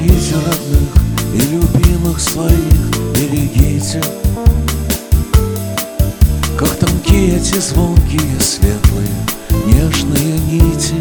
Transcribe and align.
Берегите 0.00 0.34
родных 0.34 0.88
и 1.34 1.40
любимых 1.52 2.20
своих, 2.20 2.90
берегите 3.14 4.02
Как 6.58 6.74
тонкие 6.76 7.36
эти 7.36 7.58
звонкие, 7.58 8.40
светлые, 8.40 9.08
нежные 9.66 10.38
нити 10.38 10.94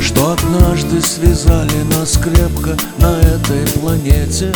Что 0.00 0.32
однажды 0.32 1.00
связали 1.00 1.82
нас 1.96 2.16
крепко 2.16 2.76
на 2.98 3.20
этой 3.20 3.68
планете 3.78 4.52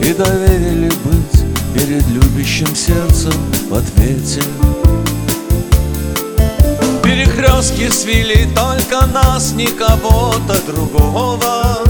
И 0.00 0.14
доверили 0.14 0.90
быть 1.04 1.74
перед 1.74 2.06
любящим 2.08 2.74
сердцем 2.74 3.34
в 3.68 3.74
ответе 3.74 4.40
Перекрестки 7.36 7.90
свели 7.90 8.48
только 8.54 9.04
нас, 9.06 9.52
никого-то 9.52 10.58
другого. 10.66 11.80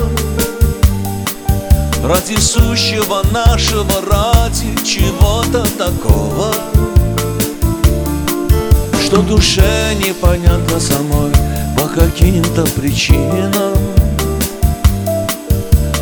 Ради 2.02 2.34
сущего 2.34 3.22
нашего, 3.30 4.00
ради 4.10 4.76
чего-то 4.84 5.64
такого 5.76 6.52
Что 9.04 9.22
душе 9.22 9.94
непонятно 10.04 10.80
самой 10.80 11.32
по 11.78 11.88
каким-то 11.88 12.64
причинам. 12.74 13.78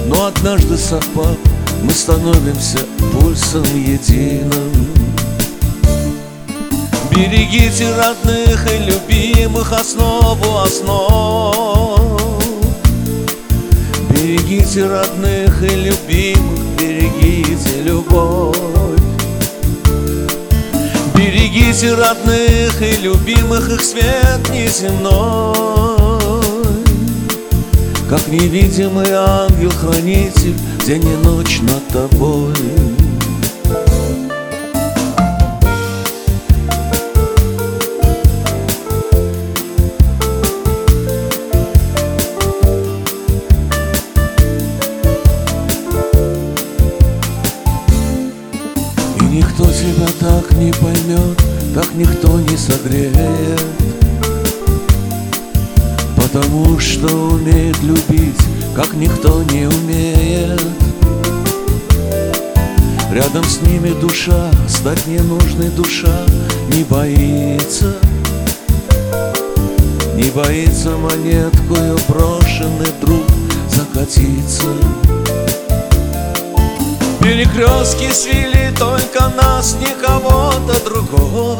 Но 0.07 0.27
однажды 0.27 0.79
совпав, 0.79 1.37
мы 1.83 1.93
становимся 1.93 2.79
пульсом 3.13 3.65
единым 3.75 4.74
Берегите 7.25 7.91
родных 7.97 8.71
и 8.71 8.79
любимых 8.85 9.73
основу 9.73 10.59
основ. 10.59 12.21
Берегите 14.11 14.87
родных 14.87 15.63
и 15.63 15.75
любимых, 15.75 16.77
берегите 16.79 17.81
любовь. 17.83 18.59
Берегите 21.15 21.95
родных 21.95 22.83
и 22.83 22.97
любимых, 23.01 23.71
их 23.71 23.83
свет 23.83 24.51
неземной. 24.51 25.55
Как 28.11 28.29
невидимый 28.29 29.11
ангел-хранитель 29.11 30.59
день 30.87 31.09
и 31.09 31.17
ночь 31.27 31.61
над 31.63 31.89
тобой 31.89 32.53
никто 49.35 49.65
тебя 49.65 50.07
так 50.21 50.53
не 50.53 50.73
поймет, 50.73 51.37
так 51.75 51.93
никто 51.95 52.39
не 52.39 52.57
согреет. 52.57 53.61
Потому 56.17 56.79
что 56.79 57.09
умеет 57.09 57.77
любить, 57.83 58.39
как 58.77 58.95
никто 58.95 59.43
не 59.51 59.67
умеет. 59.67 60.63
Рядом 63.11 63.45
с 63.45 63.61
ними 63.63 63.91
душа, 64.01 64.51
стать 64.69 65.05
ненужной 65.07 65.71
душа 65.71 66.23
не 66.69 66.85
боится. 66.85 67.97
Не 70.15 70.31
боится 70.31 70.91
монеткою 70.97 71.99
брошенный 72.09 72.93
друг 73.01 73.25
закатиться 73.69 74.69
Перекрестки 77.35 78.13
свели 78.13 78.73
только 78.79 79.29
нас, 79.29 79.75
никого-то 79.81 80.85
другого. 80.85 81.59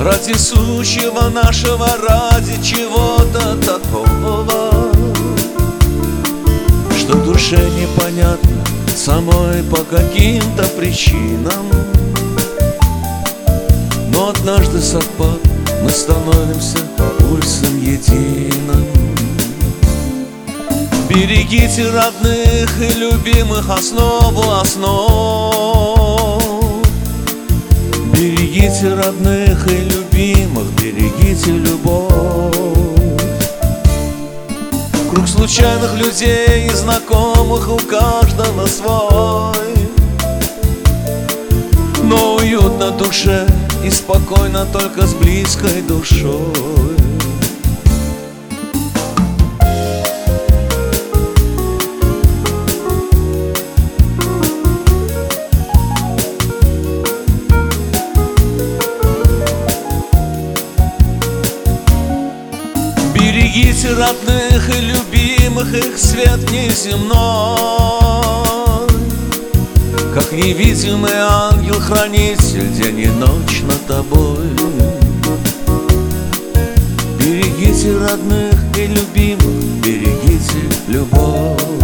Ради 0.00 0.32
сущего 0.36 1.28
нашего, 1.28 1.86
ради 2.04 2.60
чего-то 2.60 3.56
такого. 3.64 4.92
Что 6.98 7.14
душе 7.14 7.60
непонятно 7.78 8.64
самой 8.88 9.62
по 9.70 9.84
каким-то 9.84 10.64
причинам. 10.76 11.70
Но 14.12 14.30
однажды 14.30 14.80
совпав, 14.80 15.38
мы 15.84 15.90
становимся 15.90 16.78
пульсом 17.20 17.81
Берегите 21.52 21.90
родных 21.90 22.80
и 22.80 22.94
любимых 22.94 23.68
основу 23.68 24.52
основ. 24.52 26.42
Берегите 28.10 28.94
родных 28.94 29.68
и 29.68 29.80
любимых, 29.84 30.64
берегите 30.80 31.50
любовь. 31.50 32.56
Круг 35.10 35.28
случайных 35.28 35.94
людей 35.98 36.68
и 36.68 36.70
знакомых 36.70 37.70
у 37.70 37.76
каждого 37.80 38.66
свой. 38.66 39.76
Но 42.02 42.36
уютно 42.36 42.92
душе 42.92 43.46
и 43.84 43.90
спокойно 43.90 44.64
только 44.72 45.06
с 45.06 45.12
близкой 45.12 45.82
душой 45.82 47.01
Берегите 63.22 63.94
родных 63.94 64.68
и 64.68 64.80
любимых, 64.80 65.72
их 65.72 65.96
свет 65.96 66.40
неземной. 66.50 67.12
Как 70.12 70.32
невидимый 70.32 71.12
ангел-хранитель 71.14 72.72
день 72.72 72.98
и 72.98 73.06
ночь 73.06 73.60
над 73.62 73.86
тобой. 73.86 74.50
Берегите 77.20 77.96
родных 77.96 78.54
и 78.76 78.86
любимых, 78.88 79.84
берегите 79.84 80.68
любовь 80.88 81.81